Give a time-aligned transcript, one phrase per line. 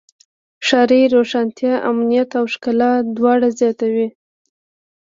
[0.67, 4.07] ښاري روښانتیا امنیت او ښکلا دواړه زیاتوي.